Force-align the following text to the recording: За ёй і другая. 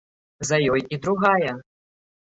За 0.49 0.59
ёй 0.77 0.81
і 0.97 0.99
другая. 1.05 1.53